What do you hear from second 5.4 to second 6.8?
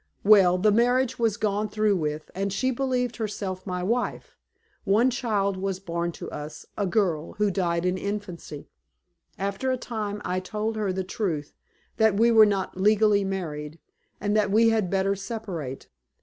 was born to us